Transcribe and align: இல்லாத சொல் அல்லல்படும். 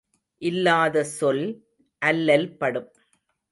இல்லாத 0.41 1.03
சொல் 1.03 1.43
அல்லல்படும். 2.01 2.89